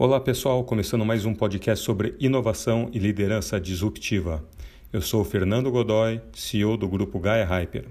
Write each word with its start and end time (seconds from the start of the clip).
Olá 0.00 0.20
pessoal, 0.20 0.62
começando 0.62 1.04
mais 1.04 1.24
um 1.24 1.34
podcast 1.34 1.84
sobre 1.84 2.14
inovação 2.20 2.88
e 2.92 3.00
liderança 3.00 3.60
disruptiva. 3.60 4.44
Eu 4.92 5.02
sou 5.02 5.24
Fernando 5.24 5.72
Godoy, 5.72 6.20
CEO 6.32 6.76
do 6.76 6.86
grupo 6.86 7.18
Gaia 7.18 7.44
Hyper. 7.44 7.84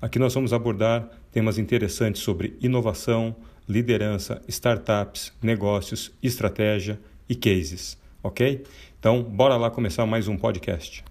Aqui 0.00 0.16
nós 0.16 0.32
vamos 0.32 0.52
abordar 0.52 1.10
temas 1.32 1.58
interessantes 1.58 2.22
sobre 2.22 2.56
inovação, 2.60 3.34
liderança, 3.68 4.40
startups, 4.46 5.32
negócios, 5.42 6.12
estratégia 6.22 7.00
e 7.28 7.34
cases, 7.34 7.98
ok? 8.22 8.64
Então, 9.00 9.20
bora 9.20 9.56
lá 9.56 9.72
começar 9.72 10.06
mais 10.06 10.28
um 10.28 10.36
podcast. 10.36 11.02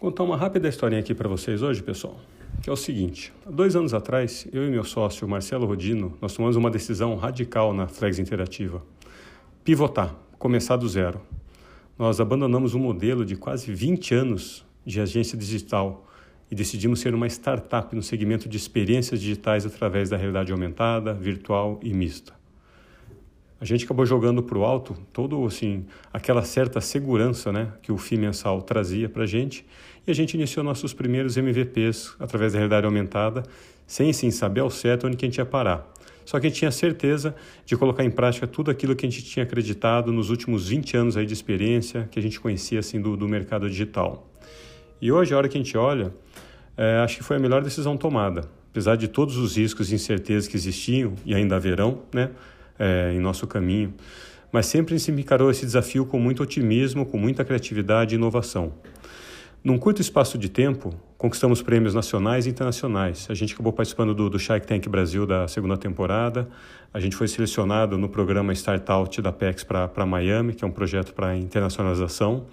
Vou 0.00 0.10
contar 0.10 0.24
uma 0.24 0.36
rápida 0.36 0.68
historinha 0.68 1.00
aqui 1.00 1.14
para 1.14 1.28
vocês 1.28 1.62
hoje, 1.62 1.80
pessoal 1.80 2.18
que 2.62 2.68
é 2.68 2.72
o 2.72 2.76
seguinte: 2.76 3.32
há 3.46 3.50
dois 3.50 3.74
anos 3.74 3.94
atrás, 3.94 4.46
eu 4.52 4.66
e 4.66 4.70
meu 4.70 4.84
sócio 4.84 5.26
Marcelo 5.28 5.66
Rodino, 5.66 6.16
nós 6.20 6.34
tomamos 6.34 6.56
uma 6.56 6.70
decisão 6.70 7.14
radical 7.16 7.72
na 7.72 7.86
Flex 7.86 8.18
Interativa: 8.18 8.82
pivotar, 9.64 10.14
começar 10.38 10.76
do 10.76 10.88
zero. 10.88 11.20
Nós 11.98 12.20
abandonamos 12.20 12.74
um 12.74 12.78
modelo 12.78 13.24
de 13.24 13.36
quase 13.36 13.72
20 13.72 14.14
anos 14.14 14.64
de 14.86 15.00
agência 15.00 15.36
digital 15.36 16.06
e 16.50 16.54
decidimos 16.54 17.00
ser 17.00 17.14
uma 17.14 17.26
startup 17.26 17.94
no 17.94 18.02
segmento 18.02 18.48
de 18.48 18.56
experiências 18.56 19.20
digitais 19.20 19.66
através 19.66 20.08
da 20.08 20.16
realidade 20.16 20.50
aumentada, 20.50 21.12
virtual 21.12 21.78
e 21.82 21.92
mista. 21.92 22.39
A 23.60 23.64
gente 23.66 23.84
acabou 23.84 24.06
jogando 24.06 24.42
para 24.42 24.56
o 24.56 24.64
alto 24.64 24.96
todo 25.12 25.44
assim 25.44 25.84
aquela 26.12 26.42
certa 26.42 26.80
segurança, 26.80 27.52
né, 27.52 27.68
que 27.82 27.92
o 27.92 27.98
FII 27.98 28.18
mensal 28.18 28.62
trazia 28.62 29.06
para 29.06 29.24
a 29.24 29.26
gente 29.26 29.66
e 30.06 30.10
a 30.10 30.14
gente 30.14 30.32
iniciou 30.32 30.64
nossos 30.64 30.94
primeiros 30.94 31.36
MVPs 31.36 32.16
através 32.18 32.54
da 32.54 32.58
realidade 32.58 32.86
aumentada, 32.86 33.42
sem 33.86 34.12
sim 34.14 34.30
saber 34.30 34.60
ao 34.60 34.70
certo 34.70 35.06
onde 35.06 35.16
que 35.16 35.26
a 35.26 35.28
gente 35.28 35.36
ia 35.36 35.44
parar. 35.44 35.86
Só 36.24 36.40
que 36.40 36.46
a 36.46 36.48
gente 36.48 36.58
tinha 36.58 36.70
certeza 36.70 37.34
de 37.66 37.76
colocar 37.76 38.04
em 38.04 38.10
prática 38.10 38.46
tudo 38.46 38.70
aquilo 38.70 38.96
que 38.96 39.04
a 39.04 39.10
gente 39.10 39.24
tinha 39.24 39.42
acreditado 39.42 40.12
nos 40.12 40.30
últimos 40.30 40.68
20 40.68 40.96
anos 40.96 41.16
aí 41.16 41.26
de 41.26 41.32
experiência 41.32 42.08
que 42.10 42.18
a 42.18 42.22
gente 42.22 42.40
conhecia 42.40 42.78
assim 42.78 43.00
do, 43.00 43.16
do 43.16 43.28
mercado 43.28 43.68
digital. 43.68 44.26
E 45.02 45.10
hoje, 45.10 45.34
a 45.34 45.36
hora 45.36 45.48
que 45.48 45.58
a 45.58 45.60
gente 45.60 45.76
olha, 45.76 46.14
é, 46.76 46.98
acho 46.98 47.18
que 47.18 47.24
foi 47.24 47.36
a 47.36 47.40
melhor 47.40 47.62
decisão 47.62 47.96
tomada. 47.96 48.48
Apesar 48.70 48.96
de 48.96 49.08
todos 49.08 49.36
os 49.36 49.56
riscos 49.56 49.90
e 49.90 49.94
incertezas 49.96 50.46
que 50.46 50.56
existiam 50.56 51.14
e 51.26 51.34
ainda 51.34 51.56
haverão 51.56 52.02
né, 52.14 52.30
é, 52.80 53.12
em 53.12 53.20
nosso 53.20 53.46
caminho, 53.46 53.94
mas 54.50 54.66
sempre 54.66 54.98
se 54.98 55.12
encarou 55.12 55.50
esse 55.50 55.64
desafio 55.64 56.06
com 56.06 56.18
muito 56.18 56.42
otimismo, 56.42 57.04
com 57.06 57.18
muita 57.18 57.44
criatividade 57.44 58.14
e 58.14 58.18
inovação. 58.18 58.72
Num 59.62 59.76
curto 59.76 60.00
espaço 60.00 60.38
de 60.38 60.48
tempo, 60.48 60.94
conquistamos 61.18 61.60
prêmios 61.60 61.94
nacionais 61.94 62.46
e 62.46 62.48
internacionais. 62.48 63.26
A 63.28 63.34
gente 63.34 63.52
acabou 63.52 63.74
participando 63.74 64.14
do, 64.14 64.30
do 64.30 64.38
Shark 64.38 64.66
Tank 64.66 64.88
Brasil 64.88 65.26
da 65.26 65.46
segunda 65.46 65.76
temporada. 65.76 66.48
A 66.94 66.98
gente 66.98 67.14
foi 67.14 67.28
selecionado 67.28 67.98
no 67.98 68.08
programa 68.08 68.54
Startout 68.54 69.20
da 69.20 69.30
PEX 69.30 69.62
para 69.62 70.06
Miami, 70.06 70.54
que 70.54 70.64
é 70.64 70.66
um 70.66 70.70
projeto 70.70 71.12
para 71.12 71.36
internacionalização. 71.36 72.46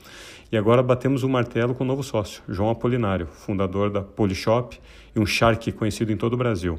E 0.52 0.58
agora 0.58 0.84
batemos 0.84 1.24
o 1.24 1.30
martelo 1.30 1.74
com 1.74 1.84
o 1.84 1.86
um 1.86 1.88
novo 1.88 2.04
sócio, 2.04 2.44
João 2.50 2.70
Apolinário, 2.70 3.28
fundador 3.28 3.90
da 3.90 4.02
Polishop 4.02 4.78
e 5.16 5.20
um 5.20 5.26
Shark 5.26 5.72
conhecido 5.72 6.12
em 6.12 6.18
todo 6.18 6.34
o 6.34 6.38
Brasil. 6.38 6.78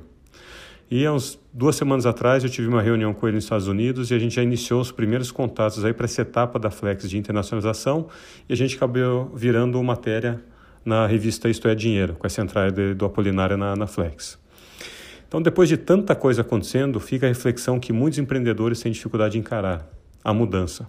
E 0.91 1.05
há 1.05 1.13
uns 1.13 1.39
duas 1.53 1.77
semanas 1.77 2.07
atrás 2.07 2.43
eu 2.43 2.49
tive 2.49 2.67
uma 2.67 2.81
reunião 2.81 3.13
com 3.13 3.27
ele 3.27 3.35
nos 3.35 3.45
Estados 3.45 3.69
Unidos 3.69 4.11
e 4.11 4.15
a 4.15 4.19
gente 4.19 4.35
já 4.35 4.43
iniciou 4.43 4.81
os 4.81 4.91
primeiros 4.91 5.31
contatos 5.31 5.85
aí 5.85 5.93
para 5.93 6.07
essa 6.07 6.23
etapa 6.23 6.59
da 6.59 6.71
Flex 6.71 7.09
de 7.11 7.19
internacionalização 7.19 8.09
e 8.49 8.55
a 8.55 8.57
gente 8.57 8.75
acabou 8.75 9.31
virando 9.35 9.83
matéria 9.83 10.43
na 10.83 11.07
revista 11.07 11.51
Isto 11.51 11.69
é 11.69 11.75
Dinheiro, 11.75 12.15
com 12.15 12.27
essa 12.27 12.41
entrada 12.41 12.95
do 12.95 13.05
Apolinário 13.05 13.59
na, 13.59 13.77
na 13.77 13.87
Flex. 13.87 14.39
Então, 15.29 15.43
depois 15.43 15.69
de 15.69 15.77
tanta 15.77 16.15
coisa 16.15 16.41
acontecendo, 16.41 16.99
fica 16.99 17.27
a 17.27 17.29
reflexão 17.29 17.79
que 17.79 17.93
muitos 17.93 18.19
empreendedores 18.19 18.81
têm 18.81 18.91
dificuldade 18.91 19.33
de 19.33 19.39
encarar 19.39 19.87
a 20.25 20.33
mudança. 20.33 20.89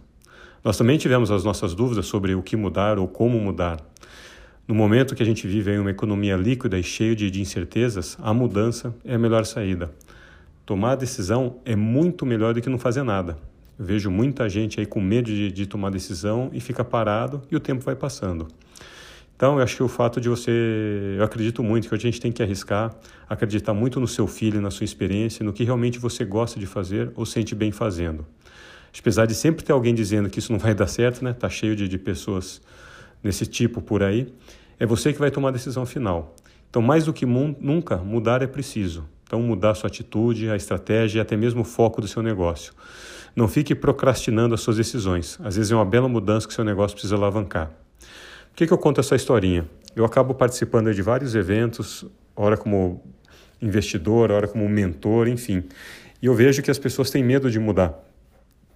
Nós 0.64 0.78
também 0.78 0.98
tivemos 0.98 1.30
as 1.30 1.44
nossas 1.44 1.74
dúvidas 1.76 2.06
sobre 2.06 2.34
o 2.36 2.42
que 2.42 2.56
mudar 2.56 2.98
ou 2.98 3.06
como 3.06 3.38
mudar. 3.38 3.80
No 4.70 4.76
momento 4.76 5.16
que 5.16 5.24
a 5.24 5.26
gente 5.26 5.48
vive 5.48 5.72
em 5.72 5.80
uma 5.80 5.90
economia 5.90 6.36
líquida 6.36 6.78
e 6.78 6.84
cheia 6.84 7.16
de, 7.16 7.32
de 7.32 7.42
incertezas, 7.42 8.16
a 8.22 8.32
mudança 8.32 8.96
é 9.04 9.16
a 9.16 9.18
melhor 9.18 9.44
saída. 9.44 9.92
Tomar 10.64 10.94
decisão 10.94 11.60
é 11.66 11.76
muito 11.76 12.24
melhor 12.24 12.54
do 12.54 12.62
que 12.62 12.70
não 12.70 12.78
fazer 12.78 13.02
nada. 13.02 13.36
Eu 13.80 13.86
vejo 13.86 14.12
muita 14.12 14.48
gente 14.48 14.80
aí 14.80 14.86
com 14.86 15.02
medo 15.02 15.26
de, 15.26 15.52
de 15.52 15.66
tomar 15.66 15.90
decisão 15.90 16.52
e 16.54 16.60
fica 16.60 16.84
parado 16.84 17.42
e 17.50 17.56
o 17.56 17.60
tempo 17.60 17.84
vai 17.84 17.96
passando. 17.96 18.48
Então, 19.36 19.58
eu 19.58 19.64
acho 19.64 19.76
que 19.76 19.82
o 19.82 19.88
fato 19.88 20.22
de 20.22 20.30
você. 20.30 20.52
Eu 21.18 21.24
acredito 21.24 21.64
muito 21.64 21.90
que 21.90 21.96
a 21.96 21.98
gente 21.98 22.22
tem 22.22 22.32
que 22.32 22.44
arriscar, 22.44 22.96
acreditar 23.28 23.74
muito 23.74 24.00
no 24.00 24.08
seu 24.08 24.28
filho, 24.28 24.62
na 24.62 24.70
sua 24.70 24.84
experiência, 24.84 25.44
no 25.44 25.52
que 25.52 25.64
realmente 25.64 25.98
você 25.98 26.24
gosta 26.24 26.60
de 26.60 26.68
fazer 26.68 27.12
ou 27.16 27.26
sente 27.26 27.56
bem 27.56 27.72
fazendo. 27.72 28.24
Apesar 29.00 29.26
de 29.26 29.34
sempre 29.34 29.66
ter 29.66 29.72
alguém 29.72 29.96
dizendo 29.96 30.30
que 30.30 30.38
isso 30.38 30.52
não 30.52 30.60
vai 30.60 30.76
dar 30.76 30.86
certo, 30.86 31.26
né? 31.26 31.34
Tá 31.34 31.50
cheio 31.50 31.76
de, 31.76 31.88
de 31.88 31.98
pessoas 31.98 32.62
nesse 33.24 33.46
tipo 33.46 33.82
por 33.82 34.04
aí 34.04 34.34
é 34.80 34.86
você 34.86 35.12
que 35.12 35.20
vai 35.20 35.30
tomar 35.30 35.50
a 35.50 35.52
decisão 35.52 35.86
final. 35.86 36.36
Então, 36.70 36.82
mais 36.82 37.06
do 37.06 37.14
que 37.14 37.26
nunca, 37.26 37.98
mudar 37.98 38.42
é 38.42 38.48
preciso. 38.48 39.06
Então, 39.24 39.42
mudar 39.42 39.76
sua 39.76 39.88
atitude, 39.88 40.50
a 40.50 40.56
estratégia 40.56 41.20
e 41.20 41.22
até 41.22 41.36
mesmo 41.36 41.62
o 41.62 41.66
foco 41.66 42.02
do 42.02 42.08
seu 42.08 42.24
negócio. 42.24 42.74
Não 43.36 43.48
fique 43.48 43.76
procrastinando 43.76 44.56
as 44.56 44.62
suas 44.62 44.78
decisões. 44.78 45.40
Às 45.44 45.56
vezes 45.56 45.72
é 45.72 45.76
uma 45.76 45.86
bela 45.86 46.08
mudança 46.08 46.48
que 46.48 46.54
seu 46.54 46.64
negócio 46.64 46.96
precisa 46.96 47.16
alavancar. 47.16 47.72
Por 48.50 48.56
que, 48.56 48.68
que 48.68 48.74
eu 48.74 48.78
conto 48.78 49.00
essa 49.00 49.16
historinha? 49.16 49.68
Eu 49.96 50.06
acabo 50.06 50.34
participando 50.34 50.94
de 50.94 51.02
vários 51.02 51.36
eventos, 51.36 52.06
ora 52.36 52.56
como 52.56 53.04
investidor, 53.62 54.32
ora 54.32 54.48
como 54.48 54.68
mentor, 54.68 55.28
enfim. 55.28 55.64
E 56.22 56.26
eu 56.26 56.34
vejo 56.34 56.62
que 56.62 56.72
as 56.72 56.80
pessoas 56.80 57.10
têm 57.10 57.24
medo 57.24 57.50
de 57.50 57.60
mudar. 57.60 57.94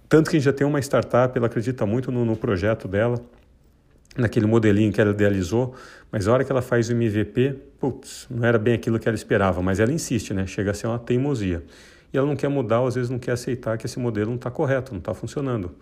Tanto 0.08 0.30
que 0.30 0.36
a 0.36 0.38
gente 0.38 0.46
já 0.46 0.52
tem 0.52 0.66
uma 0.66 0.78
startup, 0.80 1.36
ela 1.36 1.46
acredita 1.46 1.86
muito 1.86 2.12
no, 2.12 2.24
no 2.24 2.36
projeto 2.36 2.86
dela, 2.86 3.20
naquele 4.16 4.46
modelinho 4.46 4.92
que 4.92 5.00
ela 5.00 5.10
idealizou, 5.10 5.74
mas 6.10 6.28
a 6.28 6.32
hora 6.32 6.44
que 6.44 6.52
ela 6.52 6.62
faz 6.62 6.88
o 6.88 6.92
MVP, 6.92 7.56
putz, 7.78 8.26
não 8.30 8.46
era 8.46 8.58
bem 8.58 8.74
aquilo 8.74 8.98
que 8.98 9.08
ela 9.08 9.16
esperava, 9.16 9.60
mas 9.60 9.80
ela 9.80 9.92
insiste, 9.92 10.32
né? 10.32 10.46
Chega 10.46 10.70
a 10.70 10.74
ser 10.74 10.86
uma 10.86 10.98
teimosia. 10.98 11.64
E 12.12 12.16
ela 12.16 12.26
não 12.26 12.36
quer 12.36 12.48
mudar, 12.48 12.80
ou 12.80 12.86
às 12.86 12.94
vezes 12.94 13.10
não 13.10 13.18
quer 13.18 13.32
aceitar 13.32 13.76
que 13.76 13.86
esse 13.86 13.98
modelo 13.98 14.30
não 14.30 14.36
está 14.36 14.50
correto, 14.50 14.92
não 14.92 15.00
está 15.00 15.12
funcionando. 15.12 15.74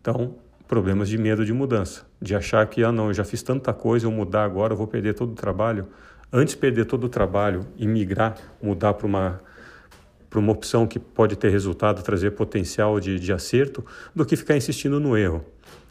Então, 0.00 0.36
problemas 0.68 1.08
de 1.08 1.18
medo 1.18 1.44
de 1.44 1.52
mudança, 1.52 2.06
de 2.20 2.34
achar 2.36 2.66
que, 2.68 2.84
ah, 2.84 2.92
não, 2.92 3.08
eu 3.08 3.14
já 3.14 3.24
fiz 3.24 3.42
tanta 3.42 3.72
coisa, 3.72 4.06
eu 4.06 4.10
mudar 4.12 4.44
agora, 4.44 4.72
eu 4.72 4.76
vou 4.76 4.86
perder 4.86 5.14
todo 5.14 5.32
o 5.32 5.34
trabalho. 5.34 5.88
Antes 6.32 6.54
de 6.54 6.60
perder 6.60 6.84
todo 6.84 7.04
o 7.04 7.08
trabalho 7.08 7.66
e 7.76 7.86
migrar, 7.86 8.36
mudar 8.62 8.94
para 8.94 9.06
uma 9.06 9.40
para 10.32 10.40
uma 10.40 10.50
opção 10.50 10.86
que 10.86 10.98
pode 10.98 11.36
ter 11.36 11.50
resultado, 11.50 12.02
trazer 12.02 12.30
potencial 12.30 12.98
de, 12.98 13.20
de 13.20 13.32
acerto, 13.34 13.84
do 14.16 14.24
que 14.24 14.34
ficar 14.34 14.56
insistindo 14.56 14.98
no 14.98 15.14
erro. 15.14 15.44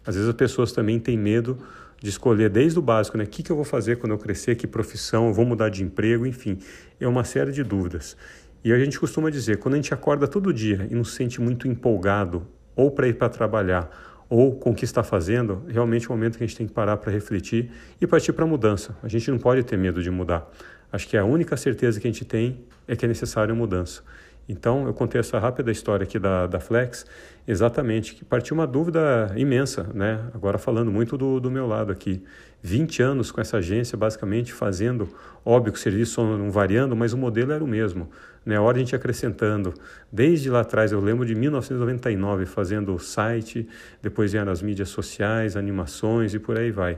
Às 0.04 0.16
vezes 0.16 0.28
as 0.28 0.36
pessoas 0.36 0.72
também 0.72 1.00
têm 1.00 1.16
medo 1.16 1.60
de 2.02 2.10
escolher 2.10 2.50
desde 2.50 2.80
o 2.80 2.82
básico, 2.82 3.20
né? 3.20 3.24
O 3.24 3.28
que, 3.28 3.44
que 3.44 3.52
eu 3.52 3.56
vou 3.56 3.64
fazer 3.64 3.98
quando 3.98 4.14
eu 4.14 4.18
crescer, 4.18 4.56
que 4.56 4.66
profissão, 4.66 5.28
eu 5.28 5.34
vou 5.34 5.46
mudar 5.46 5.70
de 5.70 5.84
emprego, 5.84 6.26
enfim. 6.26 6.58
É 7.00 7.08
uma 7.08 7.24
série 7.24 7.52
de 7.52 7.64
dúvidas. 7.64 8.18
E 8.64 8.74
a 8.74 8.80
gente 8.80 9.00
costuma 9.00 9.30
dizer, 9.30 9.58
quando 9.58 9.76
a 9.76 9.78
gente 9.78 9.94
acorda 9.94 10.28
todo 10.28 10.52
dia 10.52 10.88
e 10.90 10.96
não 10.96 11.04
se 11.04 11.12
sente 11.12 11.40
muito 11.40 11.68
empolgado, 11.68 12.48
ou 12.76 12.90
para 12.90 13.08
ir 13.08 13.14
para 13.14 13.30
trabalhar, 13.30 14.26
ou 14.28 14.56
com 14.56 14.72
o 14.72 14.74
que 14.74 14.86
está 14.86 15.04
fazendo, 15.04 15.62
realmente 15.68 16.08
é 16.08 16.10
o 16.10 16.14
momento 16.14 16.40
que 16.40 16.44
a 16.44 16.48
gente 16.48 16.58
tem 16.58 16.66
que 16.66 16.74
parar 16.74 16.98
para 16.98 17.12
refletir 17.12 17.70
e 18.00 18.08
partir 18.08 18.34
para 18.34 18.44
a 18.44 18.48
mudança. 18.48 18.98
A 19.04 19.08
gente 19.08 19.30
não 19.30 19.38
pode 19.38 19.62
ter 19.62 19.78
medo 19.78 20.02
de 20.02 20.10
mudar. 20.10 20.52
Acho 20.92 21.08
que 21.08 21.16
a 21.16 21.24
única 21.24 21.56
certeza 21.56 22.00
que 22.00 22.08
a 22.08 22.12
gente 22.12 22.26
tem 22.26 22.60
é 22.88 22.96
que 22.96 23.06
é 23.06 23.08
necessária 23.08 23.54
mudança. 23.54 24.02
Então, 24.50 24.86
eu 24.86 24.94
contei 24.94 25.20
essa 25.20 25.40
rápida 25.40 25.72
história 25.72 26.04
aqui 26.04 26.20
da, 26.20 26.48
da 26.48 26.60
Flex, 26.60 27.06
exatamente, 27.48 28.16
que 28.16 28.26
partiu 28.26 28.54
uma 28.54 28.68
dúvida 28.68 29.32
imensa, 29.36 29.90
né? 29.94 30.20
Agora 30.34 30.58
falando 30.58 30.92
muito 30.92 31.18
do, 31.18 31.40
do 31.40 31.50
meu 31.50 31.68
lado 31.68 31.92
aqui. 31.92 32.24
20 32.62 33.02
anos 33.02 33.32
com 33.32 33.42
essa 33.42 33.58
agência, 33.58 33.98
basicamente 33.98 34.54
fazendo, 34.54 35.10
óbvio 35.44 35.72
que 35.72 35.78
os 35.78 35.84
serviços 35.84 36.18
não 36.18 36.52
variando, 36.52 36.96
mas 36.96 37.14
o 37.14 37.18
modelo 37.18 37.52
era 37.52 37.64
o 37.64 37.68
mesmo. 37.68 38.10
Né? 38.46 38.56
A 38.56 38.62
hora 38.62 38.78
a 38.78 38.80
gente 38.80 38.96
acrescentando. 38.96 39.74
Desde 40.12 40.50
lá 40.50 40.62
atrás, 40.62 40.92
eu 40.92 41.00
lembro 41.00 41.26
de 41.26 41.34
1999, 41.34 42.46
fazendo 42.46 42.98
site, 43.00 43.68
depois 44.02 44.32
vieram 44.32 44.52
as 44.52 44.62
mídias 44.62 44.90
sociais, 44.90 45.56
animações 45.56 46.34
e 46.34 46.40
por 46.40 46.58
aí 46.58 46.72
vai. 46.72 46.98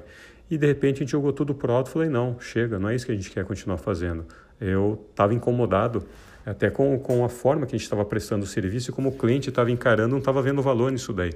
E 0.50 0.57
de 0.57 0.68
repente 0.68 0.97
a 0.97 1.00
gente 1.00 1.12
jogou 1.12 1.31
tudo 1.31 1.56
pro 1.56 1.71
alto 1.71 1.89
e 1.89 1.94
falei, 1.94 2.09
não, 2.09 2.39
chega, 2.39 2.77
não 2.77 2.89
é 2.89 2.95
isso 2.95 3.06
que 3.06 3.12
a 3.12 3.15
gente 3.15 3.31
quer 3.31 3.45
continuar 3.45 3.77
fazendo. 3.77 4.25
Eu 4.59 5.06
estava 5.09 5.33
incomodado 5.33 6.06
até 6.45 6.69
com, 6.69 6.98
com 7.00 7.24
a 7.24 7.30
forma 7.30 7.66
que 7.66 7.75
a 7.75 7.78
gente 7.78 7.86
estava 7.86 8.04
prestando 8.04 8.44
o 8.44 8.48
serviço 8.48 8.92
e 8.92 8.94
como 8.94 9.10
o 9.10 9.12
cliente 9.12 9.50
estava 9.50 9.72
encarando, 9.72 10.12
não 10.12 10.19
estava 10.19 10.42
vendo 10.42 10.62
valor 10.62 10.92
nisso 10.92 11.13
daí. 11.13 11.31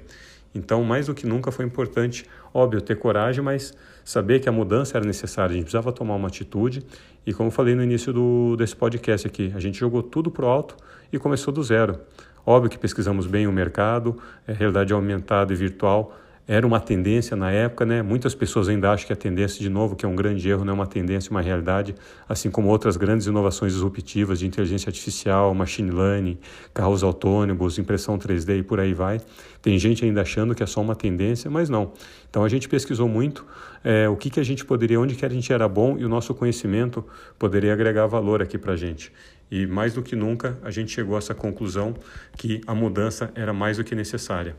Então, 0.54 0.83
mais 0.83 1.07
do 1.07 1.13
que 1.13 1.27
nunca 1.27 1.51
foi 1.51 1.65
importante, 1.65 2.25
óbvio, 2.54 2.81
ter 2.81 2.95
coragem, 2.98 3.44
mas 3.44 3.74
saber 4.04 4.39
que 4.39 4.50
a 4.50 4.51
mudança 4.51 4.98
era 4.98 5.06
necessária, 5.06 5.51
a 5.51 5.56
gente 5.56 5.63
precisava 5.63 5.92
tomar 5.92 6.15
uma 6.15 6.27
atitude. 6.27 6.86
E 7.25 7.33
como 7.33 7.48
eu 7.48 7.51
falei 7.51 7.75
no 7.75 7.83
início 7.83 8.13
do, 8.13 8.56
desse 8.56 8.75
podcast 8.75 9.27
aqui, 9.27 9.51
a 9.56 9.59
gente 9.59 9.77
jogou 9.77 10.01
tudo 10.01 10.31
para 10.31 10.45
o 10.45 10.48
alto 10.48 10.75
e 11.12 11.19
começou 11.19 11.54
do 11.54 11.62
zero. 11.62 12.00
Óbvio 12.45 12.69
que 12.69 12.77
pesquisamos 12.77 13.27
bem 13.27 13.45
o 13.45 13.51
mercado, 13.51 14.18
é, 14.48 14.54
realidade 14.54 14.94
aumentada 14.94 15.51
e 15.51 15.56
virtual 15.56 16.18
era 16.47 16.65
uma 16.65 16.79
tendência 16.79 17.35
na 17.35 17.51
época, 17.51 17.85
né? 17.85 18.01
Muitas 18.01 18.33
pessoas 18.33 18.69
ainda 18.69 18.89
acham 18.91 19.05
que 19.05 19.11
a 19.11 19.17
tendência, 19.17 19.59
de 19.59 19.69
novo, 19.69 19.97
que 19.97 20.05
é 20.05 20.07
um 20.07 20.15
grande 20.15 20.47
erro, 20.49 20.63
não 20.63 20.71
é 20.71 20.73
uma 20.73 20.88
tendência, 20.88 21.29
uma 21.29 21.41
realidade, 21.41 21.94
assim 22.27 22.49
como 22.49 22.69
outras 22.69 22.95
grandes 22.95 23.27
inovações 23.27 23.73
disruptivas 23.73 24.39
de 24.39 24.47
inteligência 24.47 24.89
artificial, 24.89 25.53
machine 25.53 25.91
learning, 25.91 26.38
carros 26.73 27.03
autônomos, 27.03 27.77
impressão 27.77 28.17
3D 28.17 28.59
e 28.59 28.63
por 28.63 28.79
aí 28.79 28.94
vai. 28.94 29.19
Tem 29.61 29.77
gente 29.77 30.05
ainda 30.05 30.21
achando 30.21 30.55
que 30.55 30.63
é 30.63 30.65
só 30.65 30.79
uma 30.79 30.95
tendência, 30.95 31.51
mas 31.51 31.67
não. 31.67 31.91
Então 32.29 32.45
a 32.45 32.49
gente 32.49 32.69
pesquisou 32.69 33.09
muito 33.09 33.45
é, 33.83 34.07
o 34.07 34.15
que, 34.15 34.29
que 34.29 34.39
a 34.39 34.44
gente 34.44 34.63
poderia, 34.63 34.99
onde 34.99 35.15
que 35.15 35.25
a 35.25 35.29
gente 35.29 35.51
era 35.51 35.67
bom 35.67 35.97
e 35.97 36.05
o 36.05 36.09
nosso 36.09 36.33
conhecimento 36.33 37.03
poderia 37.38 37.73
agregar 37.73 38.05
valor 38.05 38.41
aqui 38.41 38.57
para 38.57 38.71
a 38.73 38.77
gente. 38.77 39.11
E 39.51 39.65
mais 39.65 39.94
do 39.94 40.01
que 40.01 40.15
nunca 40.15 40.57
a 40.61 40.71
gente 40.71 40.91
chegou 40.91 41.15
a 41.15 41.17
essa 41.17 41.33
conclusão 41.33 41.94
que 42.38 42.61
a 42.65 42.73
mudança 42.73 43.31
era 43.35 43.51
mais 43.51 43.77
do 43.77 43.83
que 43.83 43.95
necessária. 43.95 44.55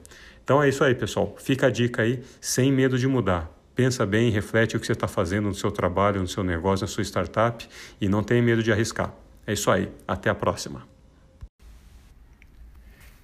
Então 0.48 0.62
é 0.62 0.68
isso 0.70 0.82
aí, 0.82 0.94
pessoal. 0.94 1.36
Fica 1.38 1.66
a 1.66 1.70
dica 1.70 2.00
aí, 2.00 2.22
sem 2.40 2.72
medo 2.72 2.98
de 2.98 3.06
mudar. 3.06 3.52
Pensa 3.74 4.06
bem, 4.06 4.30
reflete 4.30 4.78
o 4.78 4.80
que 4.80 4.86
você 4.86 4.92
está 4.92 5.06
fazendo 5.06 5.48
no 5.48 5.54
seu 5.54 5.70
trabalho, 5.70 6.22
no 6.22 6.26
seu 6.26 6.42
negócio, 6.42 6.84
na 6.84 6.88
sua 6.88 7.04
startup 7.04 7.68
e 8.00 8.08
não 8.08 8.22
tenha 8.22 8.42
medo 8.42 8.62
de 8.62 8.72
arriscar. 8.72 9.12
É 9.46 9.52
isso 9.52 9.70
aí. 9.70 9.90
Até 10.06 10.30
a 10.30 10.34
próxima. 10.34 10.88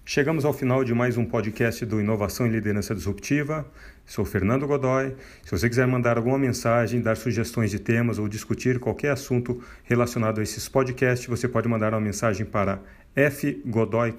Chegamos 0.04 0.44
ao 0.44 0.52
final 0.52 0.84
de 0.84 0.92
mais 0.92 1.16
um 1.16 1.24
podcast 1.24 1.86
do 1.86 1.98
Inovação 1.98 2.46
e 2.46 2.50
Liderança 2.50 2.94
Disruptiva. 2.94 3.66
Sou 4.04 4.26
Fernando 4.26 4.66
Godoy. 4.66 5.16
Se 5.44 5.50
você 5.50 5.66
quiser 5.66 5.86
mandar 5.86 6.18
alguma 6.18 6.36
mensagem, 6.36 7.00
dar 7.00 7.16
sugestões 7.16 7.70
de 7.70 7.78
temas 7.78 8.18
ou 8.18 8.28
discutir 8.28 8.78
qualquer 8.78 9.12
assunto 9.12 9.64
relacionado 9.84 10.40
a 10.40 10.42
esses 10.42 10.68
podcasts, 10.68 11.26
você 11.26 11.48
pode 11.48 11.68
mandar 11.68 11.94
uma 11.94 12.02
mensagem 12.02 12.44
para 12.44 12.82
fgodoy. 13.16 14.12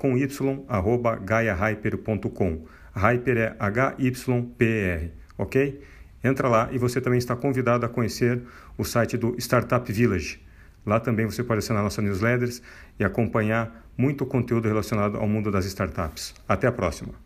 Hyper 2.95 3.37
é 3.37 3.55
H-Y-P-E-R, 3.59 5.11
ok? 5.37 5.81
Entra 6.23 6.47
lá 6.47 6.69
e 6.71 6.77
você 6.77 7.01
também 7.01 7.19
está 7.19 7.35
convidado 7.35 7.85
a 7.85 7.89
conhecer 7.89 8.41
o 8.77 8.83
site 8.83 9.17
do 9.17 9.35
Startup 9.37 9.91
Village. 9.91 10.41
Lá 10.85 10.99
também 10.99 11.25
você 11.25 11.43
pode 11.43 11.59
assinar 11.59 11.83
nossas 11.83 12.03
newsletters 12.03 12.61
e 12.99 13.03
acompanhar 13.03 13.85
muito 13.97 14.25
conteúdo 14.25 14.67
relacionado 14.67 15.17
ao 15.17 15.27
mundo 15.27 15.51
das 15.51 15.65
startups. 15.65 16.33
Até 16.47 16.67
a 16.67 16.71
próxima! 16.71 17.24